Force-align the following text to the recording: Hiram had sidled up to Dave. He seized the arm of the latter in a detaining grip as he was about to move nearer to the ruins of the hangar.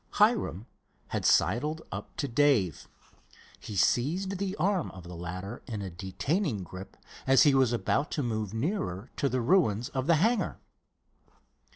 Hiram 0.13 0.65
had 1.09 1.27
sidled 1.27 1.83
up 1.91 2.15
to 2.17 2.27
Dave. 2.27 2.87
He 3.59 3.75
seized 3.75 4.39
the 4.39 4.55
arm 4.55 4.89
of 4.89 5.03
the 5.03 5.13
latter 5.15 5.61
in 5.67 5.83
a 5.83 5.91
detaining 5.91 6.63
grip 6.63 6.97
as 7.27 7.43
he 7.43 7.53
was 7.53 7.71
about 7.71 8.09
to 8.13 8.23
move 8.23 8.51
nearer 8.51 9.11
to 9.17 9.29
the 9.29 9.41
ruins 9.41 9.89
of 9.89 10.07
the 10.07 10.15
hangar. 10.15 10.57